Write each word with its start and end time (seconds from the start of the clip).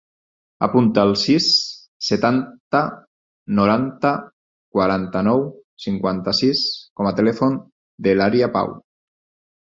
Apunta 0.67 1.01
el 1.07 1.11
sis, 1.23 1.47
setanta, 2.05 2.79
noranta, 3.59 4.13
quaranta-nou, 4.77 5.45
cinquanta-sis 5.85 6.63
com 7.01 7.11
a 7.11 7.17
telèfon 7.21 7.59
de 8.09 8.17
l'Arya 8.21 8.51
Pau. 8.57 8.73